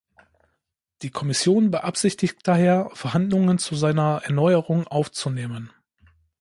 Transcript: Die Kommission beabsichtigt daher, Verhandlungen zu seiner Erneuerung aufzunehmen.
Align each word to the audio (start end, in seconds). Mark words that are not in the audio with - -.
Die 1.03 1.11
Kommission 1.11 1.69
beabsichtigt 1.69 2.39
daher, 2.47 2.89
Verhandlungen 2.95 3.59
zu 3.59 3.75
seiner 3.75 4.21
Erneuerung 4.23 4.87
aufzunehmen. 4.87 5.69